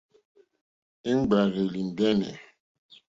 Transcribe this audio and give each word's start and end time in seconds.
Íŋ!ɡbárzèlì 1.09 1.79
ndɛ́nɛ̀. 1.89 2.33